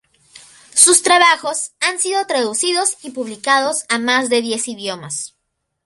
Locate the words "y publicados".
3.03-3.83